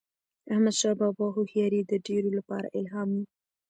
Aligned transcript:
د 0.45 0.47
احمدشاه 0.53 0.97
بابا 0.99 1.25
هوښیاري 1.35 1.81
د 1.85 1.91
ډیرو 2.07 2.29
لپاره 2.37 2.67
الهام 2.79 3.09
و. 3.15 3.19